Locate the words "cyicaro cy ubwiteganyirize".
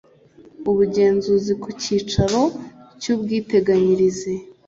1.81-4.31